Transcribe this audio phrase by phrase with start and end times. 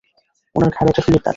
[0.55, 1.29] ওনার ঘাড়ে একটা সুঁইয়ের দাগ।